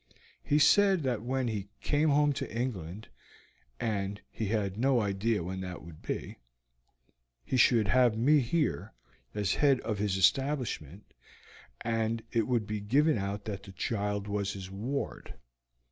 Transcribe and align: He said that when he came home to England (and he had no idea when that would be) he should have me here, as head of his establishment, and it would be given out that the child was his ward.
He 0.41 0.57
said 0.57 1.03
that 1.03 1.21
when 1.21 1.47
he 1.47 1.69
came 1.79 2.09
home 2.09 2.33
to 2.33 2.51
England 2.51 3.09
(and 3.79 4.19
he 4.31 4.47
had 4.47 4.75
no 4.75 4.99
idea 4.99 5.43
when 5.43 5.61
that 5.61 5.83
would 5.83 6.01
be) 6.01 6.39
he 7.45 7.55
should 7.55 7.89
have 7.89 8.17
me 8.17 8.39
here, 8.39 8.93
as 9.35 9.53
head 9.53 9.79
of 9.81 9.99
his 9.99 10.17
establishment, 10.17 11.13
and 11.81 12.23
it 12.31 12.47
would 12.47 12.65
be 12.65 12.79
given 12.79 13.19
out 13.19 13.45
that 13.45 13.61
the 13.61 13.71
child 13.71 14.27
was 14.27 14.53
his 14.53 14.71
ward. 14.71 15.35